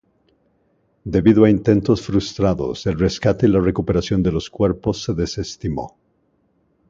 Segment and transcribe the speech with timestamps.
[1.15, 5.99] Debido a intentos frustrados, el rescate y la recuperación de los cuerpos se desestimó.